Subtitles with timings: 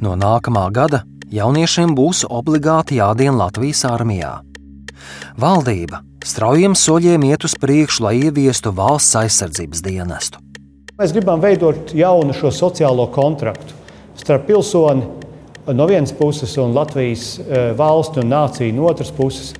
[0.00, 4.40] No nākamā gada jauniešiem būs obligāti jādien Latvijas armijā.
[5.40, 10.42] Valdība straujiem soļiem iet uz priekšu, lai ieviestu valsts aizsardzības dienestu.
[10.96, 13.74] Mēs gribam veidot jaunu šo sociālo kontraktu
[14.16, 15.04] starp pilsoni
[15.76, 19.54] no vienas puses un Latvijas eh, valstu un nāciju no otras puses.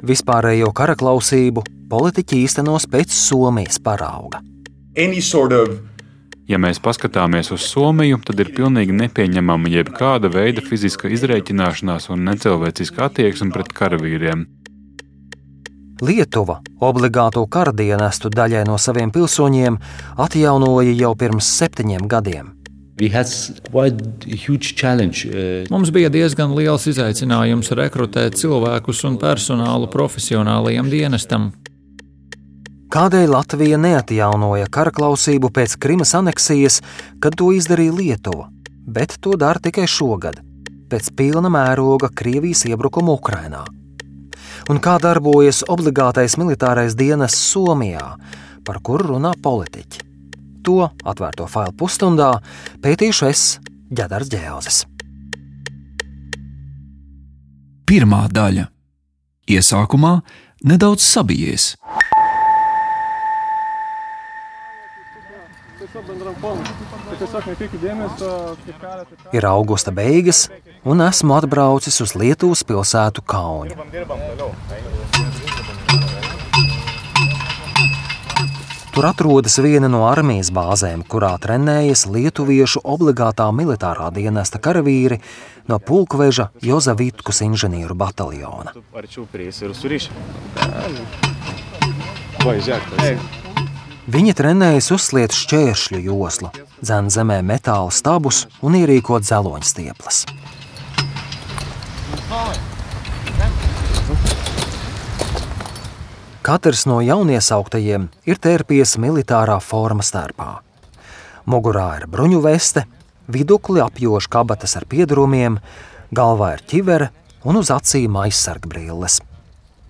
[0.00, 4.40] Vispārējo karaklausību politiķi īstenos pēc Somijas parauga.
[5.20, 5.89] Sort of
[6.50, 13.04] Ja mēs paskatāmies uz Somiju, tad ir pilnīgi nepieņemama jebkāda veida fiziska izreikināšanās un necilvēciska
[13.06, 14.48] attieksme pret karavīriem.
[16.02, 19.78] Lietuva obligāto karadienestu daļai no saviem pilsoņiem
[20.26, 22.50] atjaunoja jau pirms septiņiem gadiem.
[25.70, 31.52] Mums bija diezgan liels izaicinājums rekrutēt cilvēkus un personālu profesionālajiem dienestam.
[32.90, 36.80] Kādēļ Latvija neatjaunoja karaklausību pēc Krimas aneksijas,
[37.22, 38.48] kad to izdarīja Lietuva,
[38.82, 40.40] bet to dara tikai šogad,
[40.90, 43.62] pēc pilna mēroga Krievijas iebrukuma Ukrainā?
[44.66, 48.16] Un kā darbojas obligātais militārais dienas Somijā,
[48.66, 50.02] par kuru runā politiķi?
[50.66, 52.32] To atvērto failu pusstundā
[52.82, 53.46] pētīšu es,
[53.94, 54.82] Ģedars Džēlzes.
[57.86, 58.66] Pirmā daļa.
[59.46, 60.16] Iesākumā
[60.66, 61.76] nedaudz sabijies.
[69.32, 70.48] Ir augusta beigas,
[70.84, 73.76] un esmu atbraucis uz Lietuvas pilsētu Kaunu.
[78.90, 85.20] Tur atrodas viena no armijas bāzēm, kurā trenējas lietuviešu obligātā militārā dienesta karavīri
[85.70, 88.74] no pulkveža Jozavitkus inženieru bataljona.
[94.08, 96.48] Viņi trenējas uzsliet šķēršļu joslu,
[96.80, 100.22] dzēn zemē metāla stabus un ierīkot dzeloņstieples.
[106.40, 110.48] Katrs no jauniesāktajiem ir tērpies militārā forma stērpā.
[111.44, 112.86] Mugurā ir bruņu veste,
[113.28, 115.58] vidukli apjoš kabatas ar piedrumiem,
[116.08, 117.10] galvā ir ķivere
[117.44, 119.20] un uz acīm aizsargbrilles.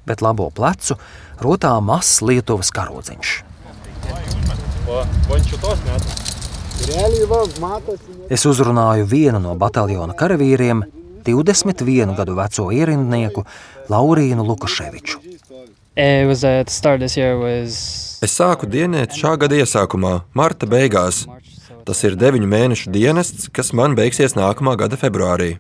[0.03, 0.99] Bet labo plecu
[1.39, 3.50] rotā mazs Lietuvas karodziņš.
[8.31, 10.83] Es uzrunāju vienu no bataljona karavīriem,
[11.27, 13.45] 21 gadu veco ierindnieku
[13.93, 15.21] Laurīnu Lukaševiču.
[18.25, 21.27] Es sāku dienēt šā gada iesākumā, marta beigās.
[21.85, 25.57] Tas ir deviņu mēnešu dienests, kas man beigsies nākamā gada februārī.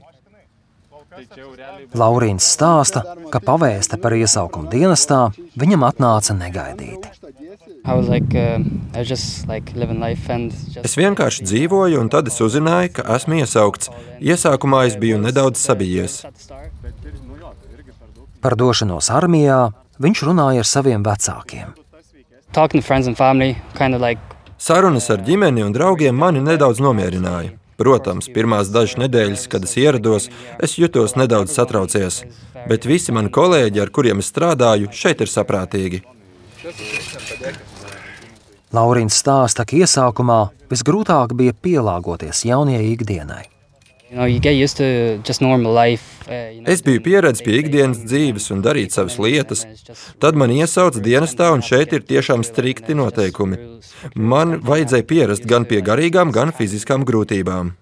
[1.94, 7.08] Laurīns stāsta, ka pavēste par iesaukumu dienestā viņam atnāca negaidīti.
[7.80, 8.00] Uh.
[10.84, 13.90] Es vienkārši dzīvoju, un tad es uzzināju, ka esmu iesaukts.
[14.20, 16.20] Iesākumā es biju nedaudz sabijies.
[18.40, 19.60] Par došanos armijā
[20.00, 21.72] viņš runāja ar saviem vecākiem.
[24.60, 27.59] Sarunas ar ģimeni un draugiem mani nedaudz nomierināja.
[27.80, 30.28] Protams, pirmās dažas nedēļas, kad es ierados,
[30.60, 32.22] es jutos nedaudz satraucies,
[32.68, 36.02] bet visi mani kolēģi, ar kuriem es strādāju, šeit ir saprātīgi.
[38.76, 43.46] Laurīns stāsta, ka iesākumā visgrūtāk bija pielāgoties jaunajai ikdienai.
[44.10, 44.26] Uh,
[46.66, 49.62] es biju pieredzējis pie ikdienas dzīves un darīt savas lietas.
[50.22, 53.60] Tad man iesauca dienestā, un šeit ir tiešām strikti noteikumi.
[54.14, 57.76] Man vajadzēja pierast gan pie garīgām, gan fiziskām grūtībām.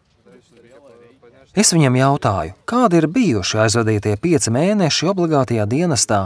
[1.58, 6.20] Es viņam jautāju, kādi ir bijuši aizvadītie pieci mēneši obligātajā dienestā.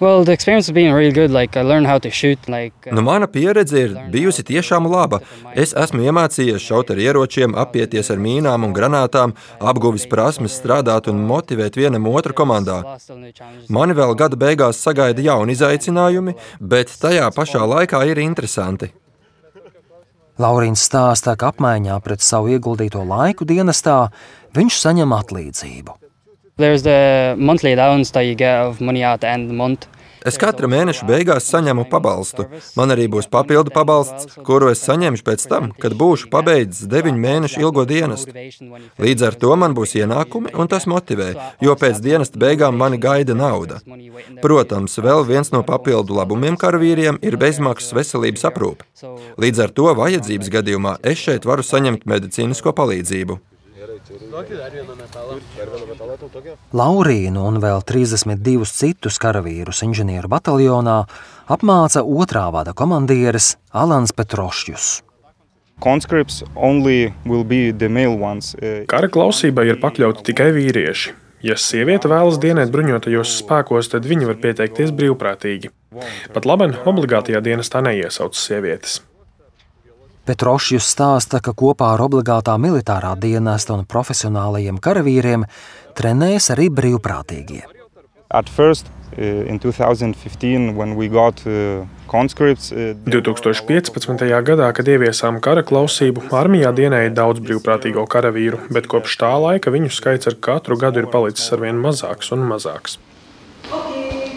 [0.00, 1.52] Well, really good, like,
[2.10, 5.20] shoot, like, uh, nu, mana pieredze ir bijusi tiešām laba.
[5.54, 11.22] Es esmu iemācījies šaut ar ieročiem, apieties ar mīnām un granātām, apguvis prasmes strādāt un
[11.26, 12.80] motivēt vienam otru komandā.
[13.68, 18.90] Mani vēl gada beigās sagaida jauni izaicinājumi, bet tajā pašā laikā ir interesanti.
[20.40, 24.06] Laurīns stāsta, ka apmaiņā pret savu ieguldīto laiku dienestā
[24.56, 26.01] viņš saņem atlīdzību.
[26.56, 29.86] There's the monthly allowance that you get of money at the end of the month.
[30.22, 32.44] Es katra mēneša beigās saņemu pabalstu.
[32.78, 37.62] Man arī būs papildu pabalsts, kuru es saņemšu pēc tam, kad būšu pabeidzis deviņu mēnešu
[37.64, 38.30] ilgo dienestu.
[39.02, 41.32] Līdz ar to man būs ienākumi, un tas motivē,
[41.64, 43.80] jo pēc dienesta beigām mani gaida nauda.
[44.44, 48.86] Protams, vēl viens no papildu labumiem karavīriem ir bezmaksas veselības aprūpe.
[49.42, 53.40] Līdz ar to vajadzības gadījumā es šeit varu saņemt medicīnisko palīdzību.
[56.72, 60.98] Laurīnu un vēl 32 citus karavīrus inženieru bataljonā
[61.50, 64.92] apmāca otrā vada komandieris Alans Petrošķus.
[68.90, 71.16] Kara klausībai ir pakļauti tikai vīrieši.
[71.42, 75.72] Ja sieviete vēlas dienēt bruņotajos spēkos, tad viņa var pieteikties brīvprātīgi.
[76.34, 79.00] Pat labi, obligātajā dienestā neiesauc sievietes.
[80.22, 85.42] Petrošs stāsta, ka kopā ar obligātā militārā dienesta un profesionālajiem karavīriem
[85.98, 87.66] trenējas arī brīvprātīgie.
[88.30, 94.44] At first, uh, in 2015, when we got uh, 2015.
[94.46, 99.90] gadā, kad ieviesām kara klausību, armijā dienēja daudz brīvprātīgo karavīru, bet kopš tā laika viņu
[99.90, 102.98] skaits ar katru gadu ir palicis arvien mazāks un mazāks.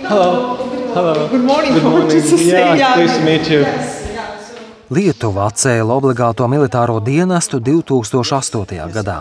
[0.06, 0.56] Hello.
[0.96, 1.28] Hello.
[1.30, 1.74] Good morning.
[1.74, 2.24] Good morning.
[2.46, 2.96] Yeah.
[2.96, 3.95] Nice to meet you.
[4.94, 8.78] Lietuva atcēla obligāto militāro dienestu 2008.
[8.94, 9.18] gadā.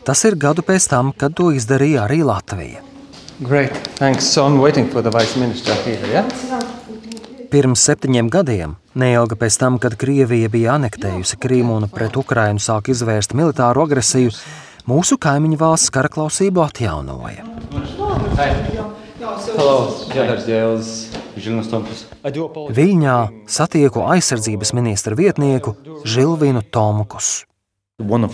[0.00, 2.80] Tas ir gadu pēc tam, kad to izdarīja arī Latvija.
[3.40, 3.76] Great.
[3.98, 4.24] Thanks.
[4.24, 6.24] So I'm waiting for the vice minister here, yeah?
[7.52, 12.88] Pirms septiņiem gadiem, neilgi pēc tam, kad Krievija bija anektējusi Krīmu un pret Ukrainu sāk
[12.88, 14.32] izvērst militāru agresiju,
[14.88, 17.44] mūsu kaimiņu valsts karaklausību atjaunoja.
[22.78, 23.18] Viņā
[23.48, 25.74] satieku aizsardzības ministra vietnieku
[26.04, 27.48] Žilvinu Tomkus.
[27.98, 28.28] Viena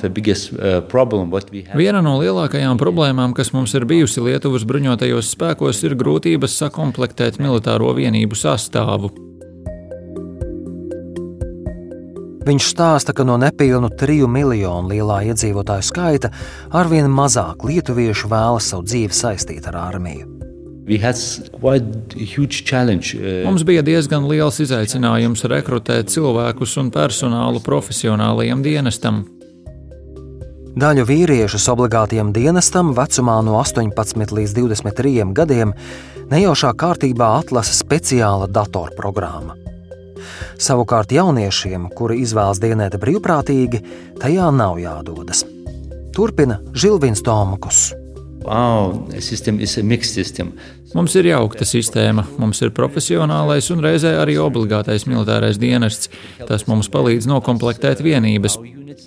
[2.04, 8.36] no lielākajām problēmām, kas mums ir bijusi Lietuvas bruņotajos spēkos, ir grūtības sakomplektēt militāro vienību
[8.36, 9.08] sastāvu.
[12.44, 16.28] Viņš stāsta, ka no nepilnu triju miljonu lielā iedzīvotāju skaita
[16.76, 20.33] arvien mazāk lietuviešu vēlas savu dzīvi saistīt ar armiju.
[23.46, 29.22] Mums bija diezgan liels izaicinājums rekrutēt cilvēkus un personālu profesionālajiem dienestam.
[30.74, 35.72] Daļu vīriešus obligātiem dienestam vecumā no 18 līdz 23 gadiem
[36.32, 39.54] nejaušā kārtībā atlasa speciāla datorprogramma.
[40.60, 43.84] Savukārt jauniešiem, kuri izvēlas dienēt brīvprātīgi,
[44.20, 45.44] tajā nav jādodas.
[46.14, 47.92] Turpina Žilvins Tomakus.
[48.44, 49.08] Wow,
[50.94, 52.26] Mums ir jaukta sistēma.
[52.38, 56.10] Mums ir profesionālais un reizē arī obligātais militārais dienests.
[56.46, 58.58] Tas mums palīdz noklāpēt vienības.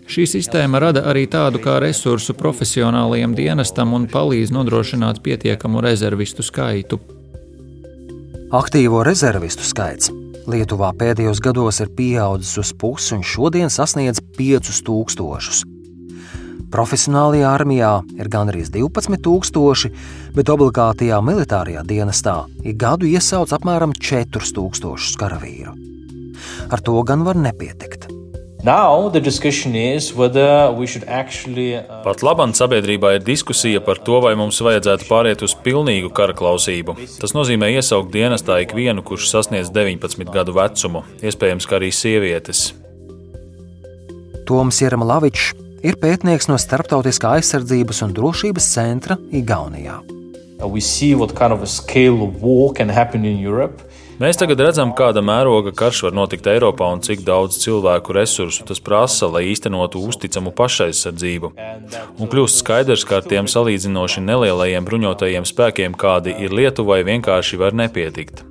[0.09, 6.99] Šī sistēma rada arī tādu kā resursu profesionālajiem dienestam un palīdz nodrošināt pietiekamu rezervistu skaitu.
[8.57, 10.11] Aktīvo rezervistu skaits
[10.47, 15.76] Lietuvā pēdējos gados ir pieaudzis uz pusi un šodien sasniedz 5000.
[16.67, 19.91] Profesionālajā armijā ir gandrīz 12,000,
[20.35, 25.71] bet obligātajā militārajā dienestā ik gadu iesauc apmēram 4000 karavīru.
[26.67, 28.09] Ar to gan var nepietikt.
[31.07, 31.67] Actually...
[31.77, 36.35] Uh, Pat labam sabiedrībā ir diskusija par to, vai mums vajadzētu pāriet uz pilnīgu kara
[36.35, 36.97] klausību.
[37.21, 42.73] Tas nozīmē iesaukt dienestā ikvienu, kurš sasniedz 19 gadu vecumu, iespējams, kā arī sievietes.
[44.49, 49.99] Toms Jeremalavičs ir pētnieks no Starptautiskā aizsardzības un drošības centra Igaunijā.
[50.65, 53.83] We see what kind of a scale of war can happen in Europe.
[54.17, 58.81] Mēs tagad redzam, kāda mēroga karš var notikt Eiropā un cik daudz cilvēku resursu tas
[58.81, 61.53] prasa, lai īstenotu uzticamu pašaizsardzību.
[62.17, 67.77] Un kļūst skaidrs, ka ar tiem salīdzinoši nelielajiem bruņotajiem spēkiem, kādi ir Lietuvai, vienkārši var
[67.77, 68.41] nepietikt.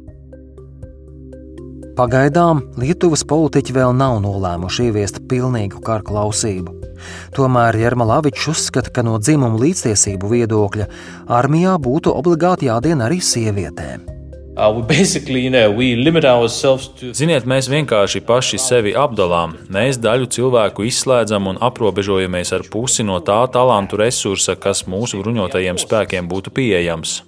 [1.96, 6.74] Pagaidām Lietuvas politiķi vēl nav nolēmuši ieviest pilnīgu kara klausību.
[7.32, 10.86] Tomēr Jermalavičs uzskata, ka no dzimuma līdztiesību viedokļa
[11.38, 14.04] armijā būtu obligāti jādien arī sievietēm.
[14.56, 14.82] Uh.
[17.16, 19.54] Ziniet, mēs vienkārši paši sevi apdalām.
[19.72, 25.80] Mēs daļu cilvēku izslēdzam un aprobežojamies ar pusi no tā talantu resursa, kas mūsu bruņotajiem
[25.80, 27.22] spēkiem būtu pieejams.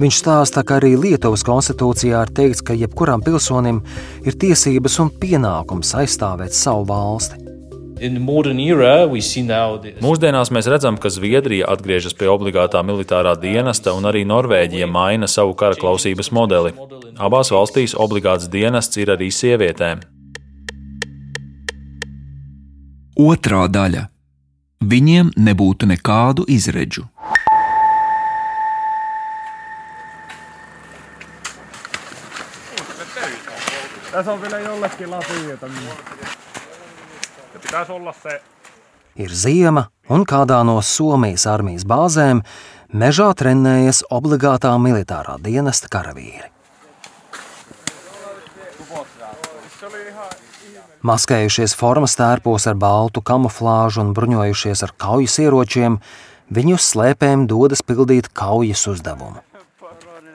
[0.00, 3.82] Viņš stāsta, ka arī Lietuvas konstitūcijā ir teikts, ka jebkuram pilsonim
[4.24, 7.36] ir tiesības un pienākums aizstāvēt savu valsti.
[10.00, 15.52] Mūsdienās mēs redzam, ka Zviedrija atgriežas pie obligātā militārā dienesta, un arī Norvēģija maina savu
[15.52, 16.72] kara klausības modeli.
[17.20, 20.00] Abās valstīs obligāts dienests ir arī sievietēm.
[23.20, 24.08] Otra daļa-
[24.94, 27.04] viņiem nebūtu nekādu izredzu.
[34.20, 35.66] Tässä on vielä jollekin lapioita.
[39.16, 42.42] Ir ziema, un kādā no Somijas armijas bāzēm
[42.92, 46.52] mežā trenējas obligātā militārā dienesta karavīri.
[51.00, 55.96] Maskējušies formas tērpos ar baltu kamuflāžu un bruņojušies ar kaujas ieročiem,
[56.52, 59.40] viņi uz slēpēm dodas pildīt kaujas uzdevumu.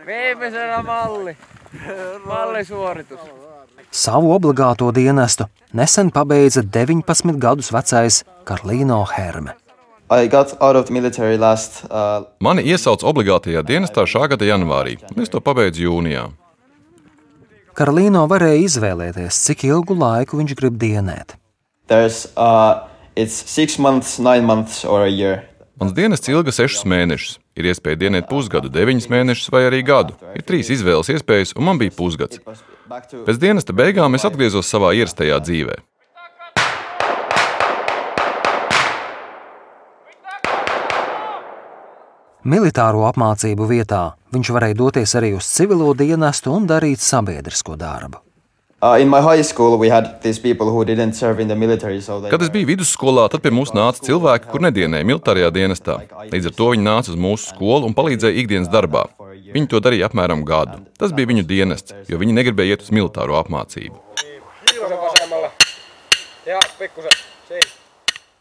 [0.10, 1.38] Viimeisenä malli.
[2.26, 3.55] Mallisuoritus.
[3.96, 9.54] Savu obligāto dienestu nesen pabeidza 19 gadus vecais Karlīno Herme.
[11.40, 12.26] Last, uh...
[12.44, 16.26] Mani iesauca obligātajā dienestā šā gada janvārī, un es to pabeidzu jūnijā.
[17.80, 21.38] Karlīno varēja izvēlēties, cik ilgu laiku viņš grib dienēt.
[21.88, 22.84] Uh,
[23.80, 24.84] months, months
[25.80, 27.40] Mans dienests ilga sešus mēnešus.
[27.56, 30.20] Ir iespēja dienēt pusgadu, deviņus mēnešus vai arī gadu.
[30.36, 32.44] Ir trīs izvēles iespējas, un man bija pusgads.
[32.86, 35.78] Pēc dienesta beigām es atgriezos savā ierastajā dzīvē.
[42.46, 44.04] Militāro apmācību vietā
[44.36, 48.22] viņš varēja doties arī uz civilo dienestu un darīt sabiedrisko darbu.
[48.86, 49.80] Uh, school,
[51.58, 55.96] military, so Kad es biju vidusskolā, tad pie mums nāca cilvēki, kur nedienēja militārajā dienestā.
[56.30, 59.08] Līdz ar to viņi nāca uz mūsu skolu un palīdzēja ikdienas darbā.
[59.56, 60.82] Viņi to darīja apmēram gadu.
[61.00, 63.96] Tas bija viņu dienests, jo viņi negribēja iet uz militāro apmācību.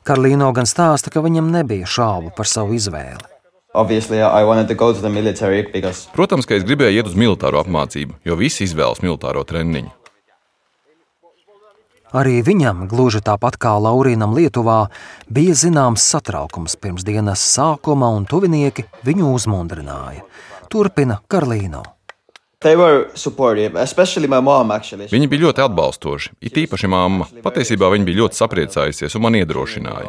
[0.04, 3.22] Karlīno gan stāsta, ka viņam nebija šaubu par savu izvēli.
[5.72, 6.08] Because...
[6.14, 9.90] Protams, ka es gribēju iet uz militāro apmācību, jo visi izvēlas militāro treniņu.
[12.14, 14.84] Arī viņam, gluži tāpat kā Laurīnam Lietuvā,
[15.26, 20.22] bija zināms satraukums pirms dienas sākuma, un tuvinieki viņu uzmundrināja.
[20.74, 21.84] Turpina Karlīno.
[25.12, 27.28] Viņi bija ļoti atbalstoši, it īpaši mamma.
[27.44, 30.08] Patiesībā viņa bija ļoti sapriecājusies un man iedrošināja.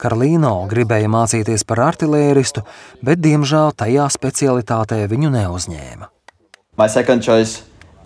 [0.00, 2.62] Karlīno gribēja mācīties par artilēristu,
[3.04, 6.08] bet, diemžēl, tajā specialitātē viņu neuzņēma.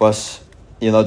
[0.01, 0.41] Was,
[0.81, 1.05] you know,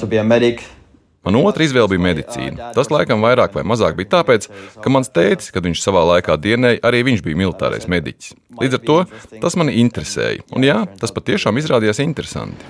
[1.24, 2.72] Man otra izvēle bija medicīna.
[2.76, 4.50] Tas laikam vairāk vai mazāk bija tāpēc,
[4.84, 8.34] ka mans tētis, kad viņš savā laikā dienēja, arī viņš bija militārais mediķis.
[8.60, 8.98] Līdz ar to
[9.40, 10.44] tas mani interesēja.
[10.52, 12.68] Un jā, tas patiešām izrādījās interesanti.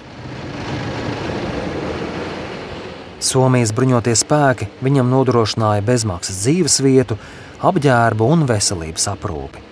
[3.23, 7.17] Somijas bruņotie spēki viņam nodrošināja bezmaksas dzīves vietu,
[7.63, 9.63] apģērbu un veselības aprūpi.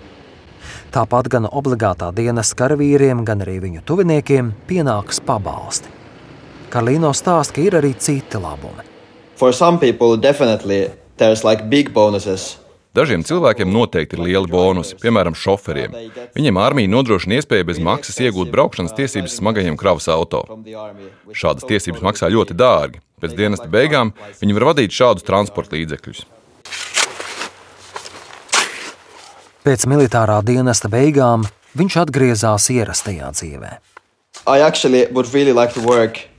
[0.91, 6.00] Tāpat gan obligātā dienas karavīriem, gan arī viņu tuviniekiem pienāks pabalsti.
[6.71, 8.87] Karlīno stāsta, ka ir arī citi labumi.
[11.43, 11.67] Like
[12.91, 15.93] Dažiem cilvēkiem noteikti ir lieli bonusi, piemēram, šoferiem.
[16.35, 20.43] Viņiem armija nodrošina iespēju bez maksas iegūt braukšanas tiesības smagajiem kravas auto.
[21.31, 22.99] Šādas tiesības maksā ļoti dārgi.
[23.23, 24.11] Pēc dienesta beigām
[24.41, 26.25] viņi var vadīt šādus transporta līdzekļus.
[29.61, 31.45] Pēc militārā dienesta beigām
[31.77, 33.71] viņš atgriezās ierastajā dzīvē.
[34.47, 36.30] Really like work, uh, military, I, I think...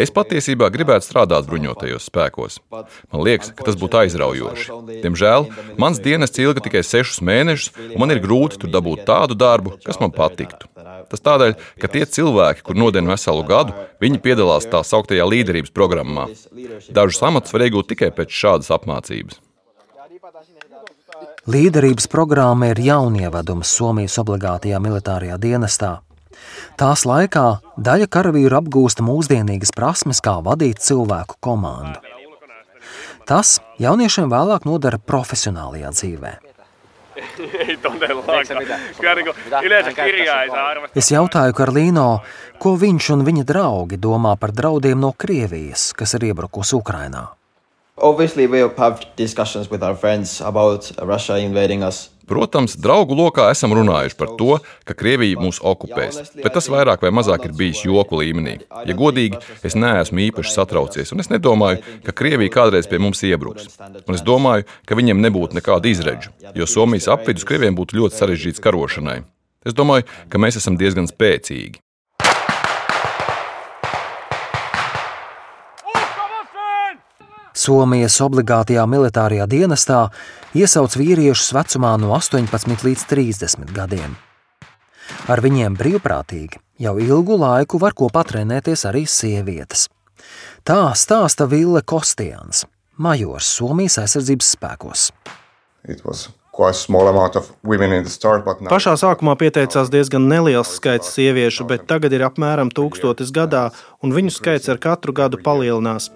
[0.00, 2.58] Es patiesībā gribētu strādāt bruņotajos spēkos.
[2.70, 4.78] Man liekas, ka tas būtu aizraujoši.
[5.04, 5.46] Diemžēl
[5.78, 10.00] mans dienests ilga tikai sešus mēnešus, un man ir grūti tur dabūt tādu darbu, kas
[10.02, 10.66] man patiktu.
[11.10, 16.26] Tas tādēļ, ka tie cilvēki, kur nodien veselu gadu, viņi piedalās tā sauktajā līderības programmā.
[16.90, 19.38] Dažus amatus var iegūt tikai pēc šādas apmācības.
[21.50, 25.98] Līderības programma ir jaunievedums Somijas obligātajā militārajā dienestā.
[26.80, 32.00] Tās laikā daļa karavīru apgūsta mūsdienīgas prasmes, kā vadīt cilvēku komandu.
[33.28, 36.32] Tas jauniešiem vēlāk nodara profesionālajā dzīvē.
[40.94, 42.06] Es jautāju Karlīno,
[42.62, 47.28] ko viņš un viņa draugi domā par draudiem no Krievijas, kas ir iebrukusi Ukrainā.
[48.00, 52.08] Obviously, we have discussions with our friends about Russia invading us.
[52.30, 57.10] Protams, draugu lokā esam runājuši par to, ka Krievija mūs okupēs, bet tas vairāk vai
[57.14, 58.60] mazāk ir bijis joku līmenī.
[58.86, 63.66] Ja godīgi, es neesmu īpaši satraucies, un es nedomāju, ka Krievija kādreiz pie mums iebruks.
[64.06, 68.62] Un es domāju, ka viņiem nebūtu nekāda izredzu, jo Somijas apvidus Krieviem būtu ļoti sarežģīts
[68.62, 69.20] karošanai.
[69.66, 71.82] Es domāju, ka mēs esam diezgan spēcīgi.
[77.54, 80.00] Somijas obligātajā militārajā dienestā
[80.54, 84.16] iesauc vīriešus vecumā no 18 līdz 30 gadiem.
[85.30, 89.88] Ar viņiem brīvprātīgi jau ilgu laiku var kopā trenēties arī sievietes.
[90.64, 92.66] Tā stāsta Ville Kostians,
[92.96, 95.08] majors Somijas aizsardzības spēkos.
[98.70, 103.70] Pašā sākumā pieteicās diezgan neliels skaits sieviešu, bet tagad ir apmēram tūkstotis gadā,
[104.04, 106.10] un viņu skaits ar katru gadu palielinās.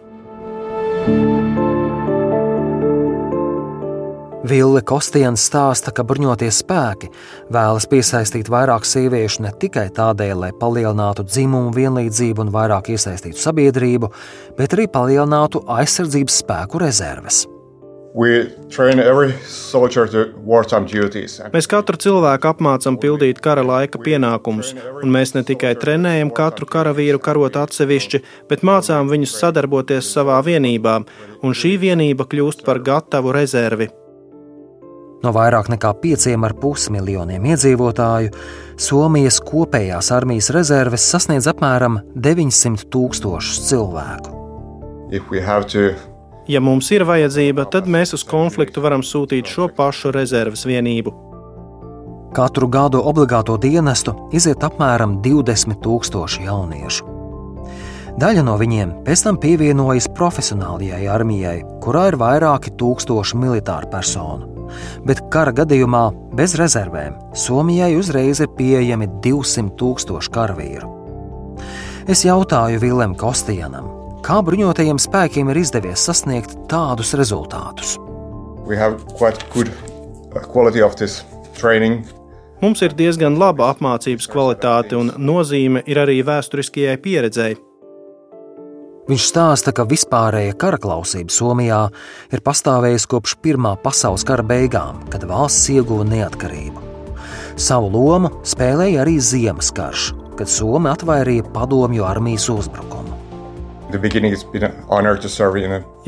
[4.44, 7.08] Ville Kostians stāsta, ka bruņotie spēki
[7.54, 14.12] vēlas piesaistīt vairāk sieviešu ne tikai tādēļ, lai palielinātu dzimumu vienlīdzību un vairāk iesaistītu sabiedrību,
[14.58, 17.46] bet arī palielinātu aizsardzības spēku rezerves.
[21.56, 27.18] Mēs katru cilvēku apmācām pildīt kara laika pienākumus, un mēs ne tikai trenējam katru karavīru
[27.18, 28.22] karot atsevišķi,
[28.52, 31.00] bet mācām viņus sadarboties savā vienībā,
[31.42, 34.03] un šī vienība kļūst par gatavu rezervi.
[35.24, 38.32] No vairāk nekā 5,5 miljoniem iedzīvotāju
[38.76, 44.34] Somijas kopējās armijas rezerves sasniedz apmēram 900 tūkstošus cilvēku.
[46.50, 51.14] Ja mums ir vajadzība, tad mēs uz konfliktu varam sūtīt šo pašu rezerves vienību.
[52.36, 57.12] Katru gadu obligāto dienestu iziet apmēram 20 tūkstoši jauniešu.
[58.20, 64.53] Daļa no viņiem pēc tam pievienojas profesionālajai armijai, kurā ir vairāki tūkstoši militāru personu.
[65.06, 66.04] Bet kara gadījumā
[66.36, 70.90] bez rezervēm Somijai uzreiz ir pieejami 200 tūkstoši karavīru.
[72.10, 73.86] Es jautāju Vilēm Kostijanam,
[74.24, 77.96] kā bruņotajiem spēkiem ir izdevies sasniegt tādus rezultātus.
[78.64, 78.80] Uh,
[82.62, 87.56] Mums ir diezgan laba apmācības kvalitāte, un nozīme ir arī vēsturiskajai pieredzei.
[89.04, 91.80] Viņš stāsta, ka vispārēja kara klausība Somijā
[92.32, 96.80] ir pastāvējusi kopš Pirmā pasaules kara beigām, kad valsts ieguva neatkarību.
[97.60, 103.12] Savu lomu spēlēja arī Ziemas karš, kad Somija atvairīja padomju armijas uzbrukumu.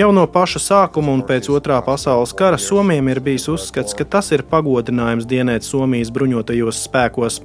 [0.00, 4.32] Jau no paša sākuma un pēc otrā pasaules kara Somijam ir bijis uzskats, ka tas
[4.32, 7.42] ir pagodinājums dienēt Somijas bruņotajos spēkos.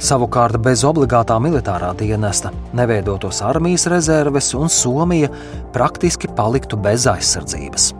[0.00, 5.28] Savukārt bez obligātā militārā dienesta neveidotos armijas rezerves un Somija
[5.74, 7.90] praktiski paliktu bez aizsardzības.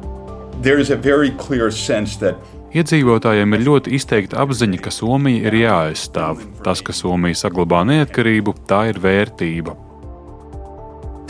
[2.70, 6.40] Iedzīvotājiem ir ļoti izteikta apziņa, ka Somija ir jāaizstāv.
[6.64, 9.76] Tas, ka Somija saglabā neatkarību, tā ir vērtība.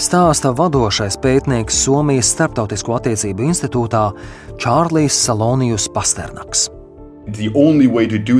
[0.01, 4.05] Stāsta vadošais pētnieks Somijas Startautisko attiecību institūtā
[4.63, 6.69] Čārlis Salonijus Pasternaks.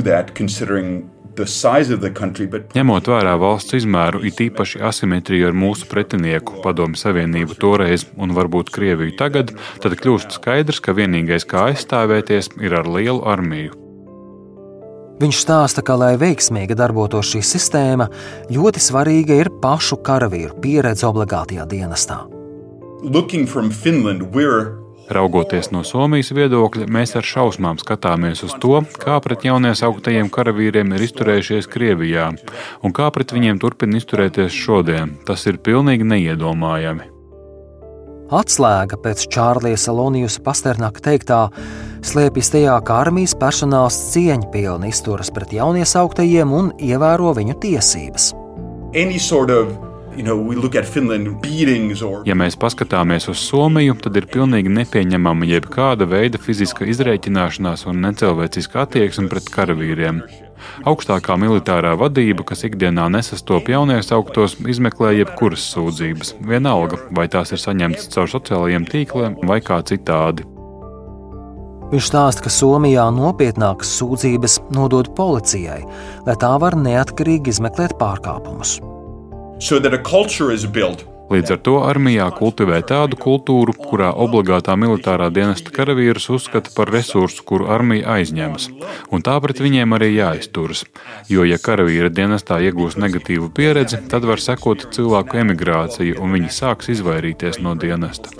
[0.01, 1.10] That, But...
[2.75, 8.73] Ņemot vērā valsts izmēru, it īpaši asimetriju ar mūsu pretinieku, Padomju Savienību toreiz un varbūt
[8.73, 13.77] Krieviju tagad, tad kļūst skaidrs, ka vienīgais, kā aizstāvēties, ir ar lielu armiju.
[15.21, 18.07] Viņš stāsta, ka, lai veiksmīgi darbotos šī sistēma,
[18.49, 22.23] ļoti svarīga ir pašu karavīru pieredze obligātajā dienestā.
[23.69, 24.25] Finland,
[25.09, 31.05] Raugoties no Somijas viedokļa, mēs ar šausmām skatāmies uz to, kā pret jauniesauktējiem karavīriem ir
[31.07, 32.29] izturējušies Krievijā
[32.85, 35.17] un kā pret viņiem turpina izturēties šodien.
[35.27, 37.09] Tas ir pilnīgi neiedomājami.
[38.31, 41.41] Atslēga pēc Čārlija Salonijas Pasternaka teiktā
[42.07, 48.31] slēpjas tajā, ka armijas personāls cieņpilni izturas pret jauniesauktējiem un ievēro viņu tiesības.
[48.95, 49.90] Any sort of
[52.27, 58.83] Ja mēs paskatāmies uz Somiju, tad ir pilnīgi nepieņemama jebkāda veida fiziska izreikināšanās un necilvēciska
[58.85, 60.21] attieksme pret karavīriem.
[60.85, 68.11] Augstākā militārā vadība, kas ikdienā nesastop jauniesauktos, izmeklē jebkuras sūdzības, vienalga, vai tās ir saņemtas
[68.13, 70.45] caur sociālajiem tīkliem vai kā citādi.
[71.91, 75.81] Viņš stāsta, ka Somijā nopietnākas sūdzības nodod policijai,
[76.27, 78.77] lai tā var neatkarīgi izmeklēt pārkāpumus
[79.61, 84.73] so that a culture is built Līdz ar to armijā kultivē tādu kultūru, kurā obligātā
[84.75, 88.65] militārā dienesta karavīrus uzskata par resursu, kuru armija aizņemas,
[89.15, 90.83] un tā pret viņiem arī jāizturas.
[91.31, 96.91] Jo, ja karavīra dienestā iegūs negatīvu pieredzi, tad var sekot cilvēku emigrācija, un viņi sāks
[96.97, 98.35] izvairīties no dienesta.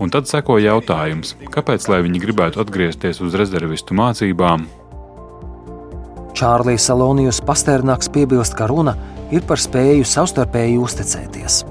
[0.00, 4.64] Un tad seko jautājums, kāpēc viņi gribētu atgriezties uz rezervistu mācībām?
[6.36, 8.92] Čārlis Salonijus Pasternāks piebilst, ka runa
[9.32, 11.62] ir par spēju savstarpēji uzticēties.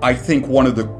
[0.00, 0.99] I think one of the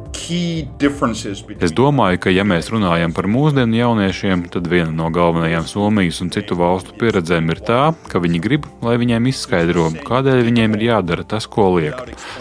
[1.65, 6.33] Es domāju, ka, ja mēs runājam par mūsdienu jauniešiem, tad viena no galvenajām Somijas un
[6.35, 7.81] citu valstu pieredzēm ir tā,
[8.11, 11.97] ka viņi grib, lai viņiem izskaidro, kādēļ viņiem ir jādara tas, ko liek.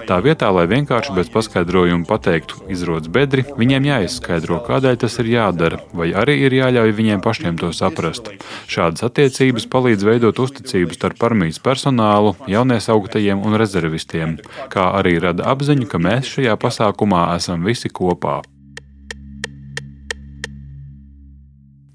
[0.10, 5.82] Tā vietā, lai vienkārši bez paskaidrojuma pateiktu, izrodas bedri, viņiem jāizskaidro, kādēļ tas ir jādara,
[5.94, 8.32] vai arī ir jāļauj viņiem pašiem to saprast.
[8.70, 14.38] Šādas attiecības palīdz veidot uzticību starp armijas personālu, jauniesauktējiem un rezervistiem,
[14.74, 18.40] kā arī rada apziņu, ka mēs šajā pasākumā esam visi kopā.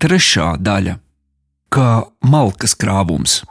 [0.05, 0.99] Trešā daļa-
[1.75, 3.43] kā malkas krāvums.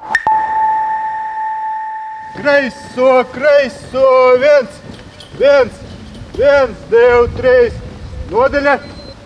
[2.33, 4.05] Kreiso, kreiso,
[4.41, 4.77] viens,
[5.37, 5.73] viens,
[6.37, 7.75] viens, divi, trīs.
[8.31, 8.79] Nodeļa,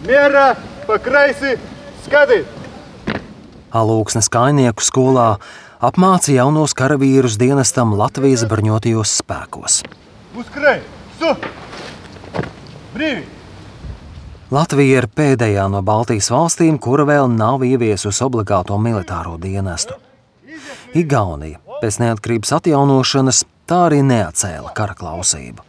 [0.08, 0.48] mierā,
[0.88, 1.56] pa kreisi,
[2.08, 2.48] skatīt.
[3.72, 5.30] Alūksnes kainieku skolā
[5.80, 9.82] apmāca jaunos karavīrus dienestam Latvijas bruņotajos spēkos.
[10.36, 10.97] Uz kreisi!
[12.98, 13.26] Brīvi!
[14.48, 19.98] Latvija ir pēdējā no Baltijas valstīm, kura vēl nav ieviesusi obligāto militāro dienestu.
[20.98, 25.66] Igaunija pēc neatkarības atjaunošanas tā arī neatcēla kara klausību.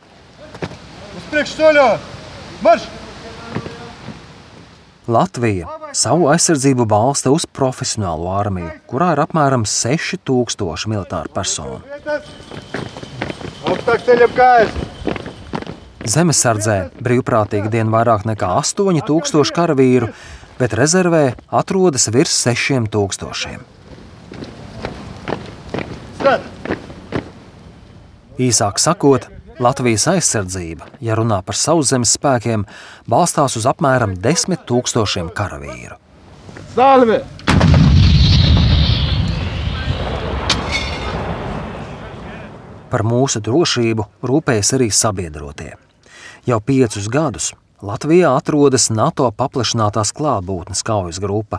[5.08, 11.82] Latvija savu aizsardzību balsta uz profesionālo armiju, kurā ir apmēram 6000 militāru personu.
[13.68, 15.17] Augstāk ceļam kājas!
[16.09, 20.09] Zemesardzē brīvprātīgi dien vairāk nekā 8000 karavīru,
[20.59, 23.59] bet rezervē atrodas virs 6000.
[28.38, 29.27] Īsāk sakot,
[29.59, 32.62] Latvijas aizsardzība, ja runā par sauszemes spēkiem,
[33.11, 35.99] balstās uz apmēram 10 tūkstošiem karavīru.
[36.77, 37.18] Salve!
[42.88, 45.75] Par mūsu drošību rūpējas arī sabiedrotie.
[46.48, 47.50] Jau piecus gadus
[47.84, 51.58] Latvijā atrodas NATO paplašinātās klātbūtnes kaujas grupa,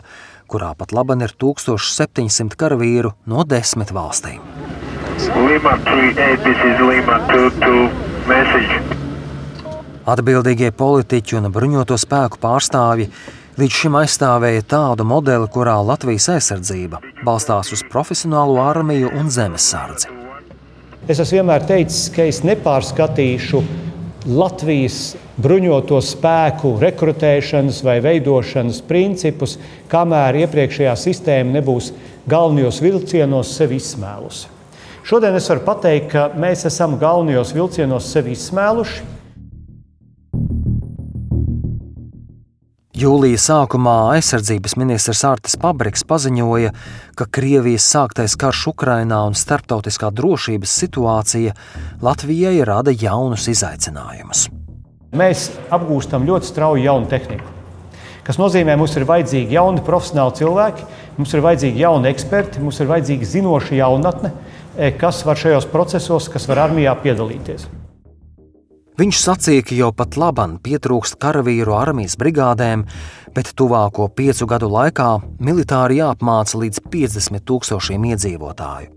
[0.50, 4.40] kurā pat laban ir 1700 karavīru no desmit valstīm.
[5.46, 7.84] Lima 38, this is Lima 22,
[8.26, 8.80] message.
[10.10, 13.06] Atbildīgie politiķi un bruņoto spēku pārstāvji
[13.62, 20.10] līdz šim aizstāvēja tādu modeli, kurā Latvijas aizsardzība balstās uz profesionālo armiju un zemesardzi.
[21.06, 23.62] Es esmu vienmēr teicis, ka es nepārskatīšu
[24.28, 29.56] Latvijas bruņoto spēku rekrutēšanas vai veidošanas principus,
[29.88, 31.88] kamēr iepriekšējā sistēma nebūs
[32.28, 34.50] galvenajos vilcienos sevi izsmēlusi.
[35.08, 39.19] Šodien es varu pateikt, ka mēs esam galvenajos vilcienos sevi izsmēluši.
[43.00, 46.74] Jūlijas sākumā aizsardzības ministrs Artis Pabriks paziņoja,
[47.16, 51.54] ka Krievijas sāktais karš Ukrainā un starptautiskā drošības situācija
[52.04, 54.50] Latvijai rada jaunus izaicinājumus.
[55.16, 57.56] Mēs apgūstam ļoti strauju jaunu tehniku,
[58.26, 62.84] kas nozīmē, ka mums ir vajadzīgi jauni profesionāli cilvēki, mums ir vajadzīgi jauni eksperti, mums
[62.84, 64.34] ir vajadzīga zinoša jaunatne,
[64.78, 67.66] E, kas var šajos procesos, kas var armijā piedalīties.
[68.98, 72.82] Viņš sacīja, ka jau pat labam pietrūkst karavīru armijas brigādēm,
[73.34, 78.96] bet tuvāko piecu gadu laikā militāri jāapmāca līdz 50 tūkstošiem iedzīvotāju.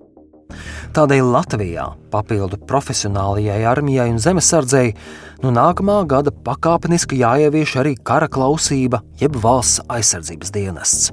[0.93, 4.93] Tādēļ Latvijā, papildu profesionālajai armijai un zemesardzei,
[5.41, 11.10] no nākamā gada pakāpeniski jāievieš arī kara klausība, jeb valsts aizsardzības dienests.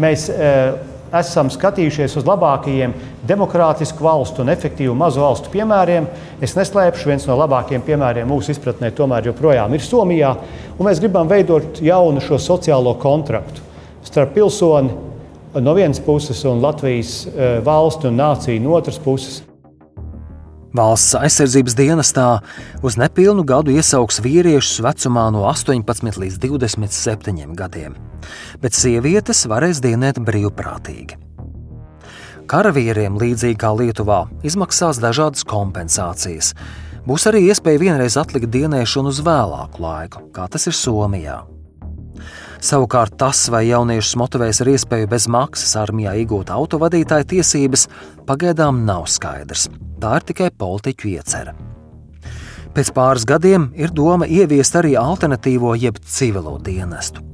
[0.00, 0.52] Mēs e,
[1.16, 2.94] esam skatījušies uz labākajiem
[3.26, 6.06] demokrātisku valstu un efektīvu mazu valstu piemēriem.
[6.42, 10.34] Es neslēpšu, viens no labākajiem piemēriem mūsu izpratnē tomēr joprojām ir Somijā.
[10.80, 13.68] Mēs gribam veidot jaunu šo sociālo kontraktu
[14.06, 14.90] starp pilsoni
[15.60, 19.42] no vienas puses un Latvijas eh, valstu un nāciju no otras puses.
[20.76, 22.26] Valsts aizsardzības dienestā
[22.86, 27.98] uz nepilnu gadu iesaugs vīriešus vecumā no 18 līdz 27 gadiem,
[28.62, 31.18] bet sievietes varēs dienēt brīvprātīgi.
[32.50, 36.50] Karavīriem, līdzīgi kā Lietuvā, izmaksās dažādas kompensācijas.
[37.06, 41.38] Būs arī iespēja vienreiz atlikt dienēšanu uz vēlāku laiku, kā tas ir Somijā.
[42.60, 47.86] Savukārt tas, vai jauniešus motivēs ar iespēju bez maksas armijā iegūt autovadītāja tiesības,
[48.28, 49.70] pagaidām nav skaidrs.
[50.02, 51.56] Tā ir tikai politiķu iecerē.
[52.74, 57.29] Pēc pāris gadiem ir doma ieviest arī alternatīvo, jeb civilo dienestu.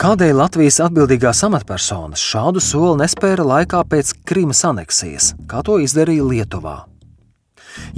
[0.00, 6.72] Kādēļ Latvijas atbildīgās amatpersonas šādu soli nespēra laikā pēc Krimas aneksijas, kā to izdarīja Lietuvā?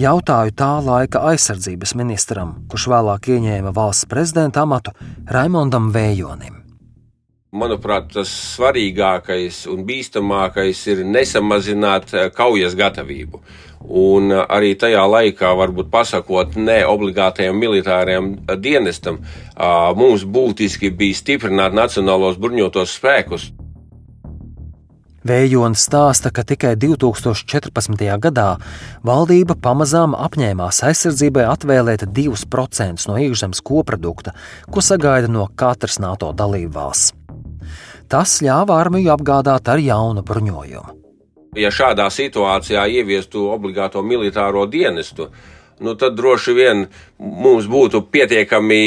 [0.02, 4.90] Jautāju tā laika aizsardzības ministram, kurš vēlāk ieņēma valsts prezidenta amatu
[5.30, 6.58] Raimondam Vējonim.
[7.54, 13.44] Manuprāt, tas svarīgākais un bīstamākais ir nesamazināt eh, kaujas gatavību.
[13.88, 19.22] Un eh, arī tajā laikā, varbūt pasakot, ne obligātajam militārajam eh, dienestam,
[19.96, 23.50] mums būtiski bija stiprināt nacionālos bruņotos spēkus.
[25.22, 28.00] Vējons stāsta, ka tikai 2014.
[28.18, 28.48] gadā
[29.06, 34.34] valdība pamazām apņēmās aizsardzībai atvēlēt 2% no iekšzemes koprodukta,
[34.66, 37.14] ko sagaida no katras NATO dalību valsts.
[38.10, 41.01] Tas ļāva armiju apgādāt ar jaunu bruņojumu.
[41.52, 45.26] Ja šādā situācijā ieviestu obligāto militāro dienestu,
[45.84, 46.86] nu tad droši vien
[47.20, 48.78] mums būtu pietiekami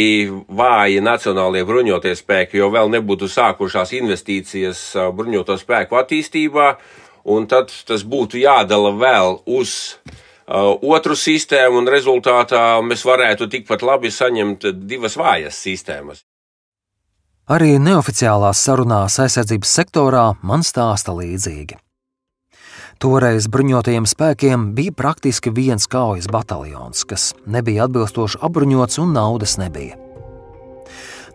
[0.49, 4.81] vāji nacionālie bruņotie spēki, jo vēl nebūtu sākušās investīcijas
[5.13, 6.71] bruņoto spēku attīstībā,
[7.29, 13.85] un tad tas būtu jādala vēl uz uh, otru sistēmu, un rezultātā mēs varētu tikpat
[13.85, 16.25] labi saņemt divas vājas sistēmas.
[17.45, 21.77] Arī neoficiālās sarunās aizsardzības sektorā man stāsta līdzīgi.
[22.95, 29.97] Toreiz bruņotajiem spēkiem bija praktiski viens kaujas bataljons, kas nebija atbilstoši apbruņots un naudas nebija.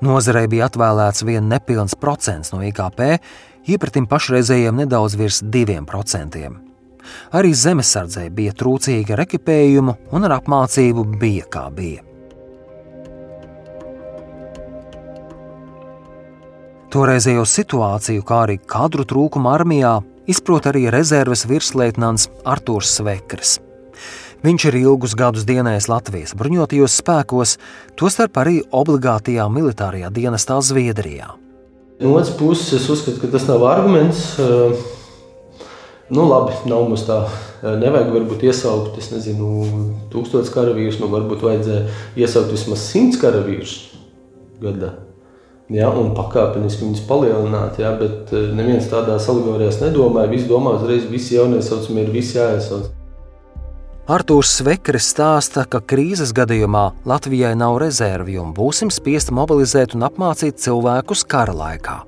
[0.01, 3.19] Nozarei bija atvēlēts viens nepilns procents no IKP,
[3.69, 6.57] iepratim pašreizējiem nedaudz virs diviem procentiem.
[7.37, 12.07] Arī zemesardzei bija trūcīga ar ekipējumu un ar apmācību bija kā bija.
[16.91, 23.59] Toreizējo situāciju, kā arī kadru trūkumu armijā, izprot arī rezerves virsleitnants Artūrs Svekers.
[24.41, 27.59] Viņš ir ilgus gadus dienējis Latvijas bruņotajos spēkos,
[28.01, 31.35] tostarp arī obligātajā militārajā dienestā Zviedrijā.
[32.01, 34.31] No otras puses, es uzskatu, ka tas nav arguments.
[36.11, 37.21] Nu, labi, nav mums tā.
[37.61, 39.51] Nevajag varbūt iesaukt, es nezinu,
[40.11, 41.85] tūkstotis karavīrus, man varbūt vajadzēja
[42.25, 43.77] iesaukt vismaz simts karavīrus
[44.65, 44.95] gadā.
[45.71, 50.31] Ja, un pakāpeniski viņus palielināt, ja, bet neviens tādā salīdzinājumā nedomāja.
[50.33, 52.89] Visi domā, uzreiz visi jauniesaucami ir visi jāiesauc.
[54.11, 60.59] Artūrs Svekris stāsta, ka krīzes gadījumā Latvijai nav rezervju un būsim spiesti mobilizēt un apmācīt
[60.59, 62.01] cilvēkus kara laikā.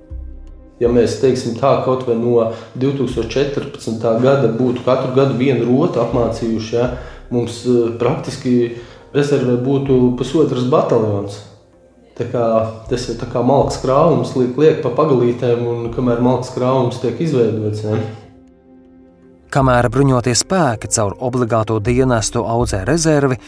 [0.82, 2.48] Ja mēs teiksim tā, kaut vai no
[2.82, 4.02] 2014.
[4.24, 6.90] gada būtu katru gadu vienu rotu apmācījuši, ja,
[7.30, 8.56] mums eh, praktiski
[9.14, 11.38] rezervē būtu pusotras bataljons.
[12.12, 12.46] Tā kā,
[12.90, 17.86] tas ir kā malks krājums, liek, liek pa pagalītēm, un kamēr malks krājums tiek izveidots.
[17.86, 17.96] Ja.
[19.52, 23.38] Kamēr bruņotie spēki caur obligāto dienestu audzē rezervi,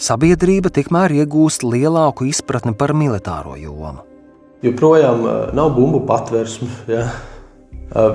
[0.00, 4.04] sabiedrība tikmēr iegūst lielāku izpratni par militāro jomu.
[4.64, 6.70] Joprojām nav bumbu patvērsme.
[6.88, 7.06] Ja?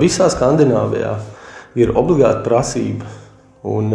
[0.02, 1.14] Visā Skandināvijā
[1.78, 3.06] ir obligāta prasība.
[3.60, 3.92] Un,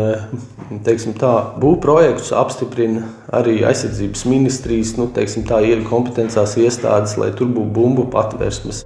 [1.17, 8.05] tā, būvprojektus apstiprina arī aizsardzības ministrijas, nu, teiksim, tā kompetencās iestādes, lai tur būtu bumbu
[8.13, 8.83] patvērsmes.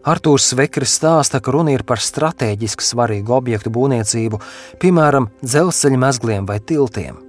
[0.00, 4.40] Artūrs Svekris stāsta, ka runa ir par strateģiski svarīgu objektu būvniecību,
[4.80, 7.20] piemēram, dzelzceļa mezgliem vai tiltiem.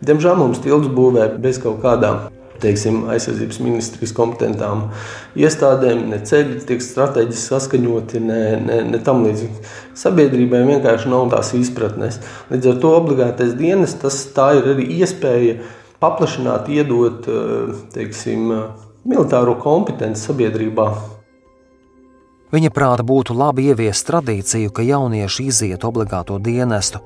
[0.00, 2.30] Diemžēl mums tilts būvē bez kaut kādām
[2.64, 4.88] teiksim, aizsardzības ministrijas kompetentām
[5.38, 9.64] iestādēm, ne ceļi tiek strateģiski saskaņoti, ne, ne, ne tam līdzīgi.
[10.00, 12.20] Sabiedrībai vienkārši nav tās izpratnes.
[12.50, 15.60] Līdz ar to obligātais dienas, tas ir arī iespēja
[16.02, 17.28] paplašināt, iedot
[17.94, 18.50] teiksim,
[19.08, 20.88] militāro kompetenci sabiedrībā.
[22.54, 27.00] Viņa prāta būtu labi ieviest tradīciju, ka jaunieši iziet obligāto dienestu.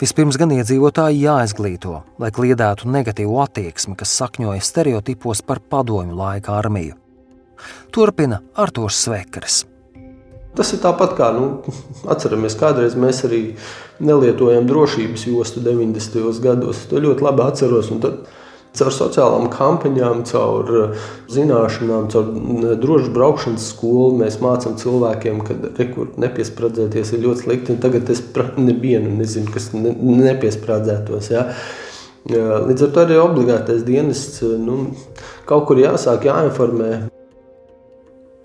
[0.00, 6.96] Vispirms gan iedzīvotāji jāizglīto, lai kliedētu negatīvu attieksmi, kas sakņoja stereotipos par padomju laika armiju.
[7.92, 9.58] Turpina Artošs Svekars.
[10.56, 11.50] Tas ir tāpat kā, nu,
[12.10, 13.42] atceramies, kādreiz mēs arī
[14.00, 16.40] nelietojam drošības jostu 90.
[16.42, 16.86] gados.
[16.88, 17.92] To ļoti labi atceros.
[18.00, 18.24] Tad
[18.78, 21.04] Caur sociālām kampaņām, caur eh,
[21.34, 27.78] zināšanām, caur drošu braukšanas skolu mēs mācām cilvēkiem, ka rekur nepiesprādzēties ir ļoti slikti.
[27.82, 28.22] Tagad es
[28.56, 31.32] nevienu nezinu, kas ne, nepiesprādzētos.
[31.34, 31.48] Ja?
[32.30, 34.90] Līdz ar to arī obligātais dienests nu,
[35.48, 37.08] kaut kur jāsāk jāinformē.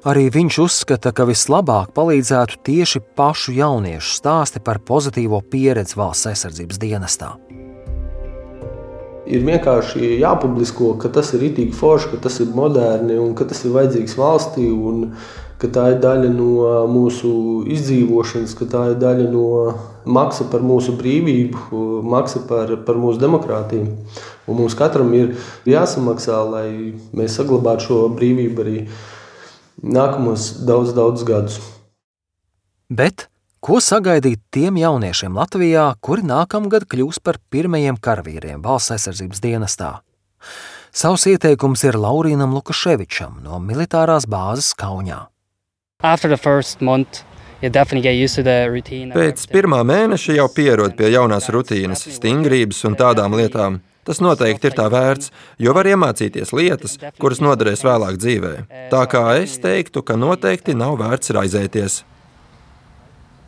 [0.05, 6.81] Arī viņš uzskata, ka vislabāk palīdzētu tieši pašu jauniešu stāsti par pozitīvo pieredzi valsts aizsardzības
[6.81, 7.33] dienestā
[9.25, 13.63] ir vienkārši jāpublisko, ka tas ir itīgi forši, ka tas ir moderni un ka tas
[13.65, 14.69] ir vajadzīgs valstī.
[15.55, 17.29] Ka tā ir daļa no mūsu
[17.71, 19.45] izdzīvošanas, ka tā ir daļa no
[20.03, 23.93] maksa par mūsu brīvību, maksa par, par mūsu demokrātiju.
[24.51, 25.31] Un mums katram ir
[25.65, 26.67] jāsamaksā, lai
[27.15, 28.75] mēs saglabātu šo brīvību arī
[29.79, 31.61] nākamos daudz, daudz gadus.
[32.91, 33.29] Bet
[33.65, 39.87] Ko sagaidīt tiem jauniešiem Latvijā, kuri nākamgad kļūs par pirmajiem karavīriem valsts aizsardzības dienestā?
[40.93, 45.23] Savs ieteikums ir Laurīnam Lukaševičam no militārās bāzes Kaunijā.
[49.17, 53.81] Pēc pirmā mēneša jau pierod pie jaunās rutīnas, stingrības un tādām lietām.
[54.05, 58.57] Tas noteikti ir tā vērts, jo var iemācīties lietas, kuras noderēs vēlāk dzīvē.
[58.93, 62.03] Tā kā es teiktu, ka noteikti nav vērts raizēties.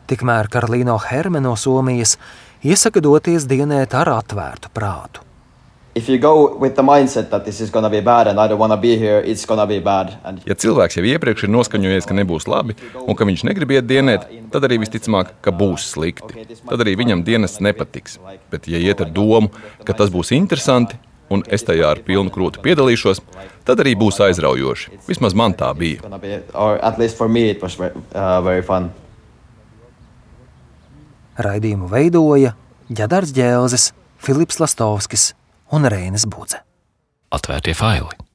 [0.08, 2.14] Tikmēr Karolīno Herme no Somijas
[2.64, 5.24] iesaka doties dienēt ar atvērtu prātu.
[10.46, 14.28] Ja cilvēks jau iepriekš ir noskaņojies, ka nebūs labi un ka viņš negrib iet dienēt,
[14.54, 16.46] tad arī visticamāk, ka būs slikti.
[16.62, 18.16] Tad arī viņam dienas nepatiks.
[18.52, 19.50] Bet, ja iet ar domu,
[19.84, 21.00] ka tas būs interesanti
[21.34, 23.20] un es tajā ar pilnu krūti piedalīšos,
[23.68, 25.02] tad arī būs aizraujoši.
[25.10, 26.00] Vismaz man tā bija.
[31.38, 32.54] Raidījumu veidoja
[32.90, 35.32] Ģedars Džēlzes, Filips Lastovskis
[35.72, 36.62] un Reinis Budze.
[37.34, 38.27] Atvērtie faili!